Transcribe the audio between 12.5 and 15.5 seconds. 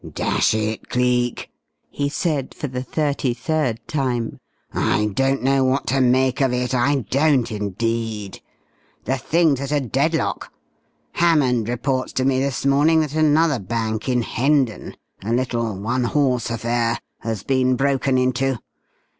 morning that another bank in Hendon a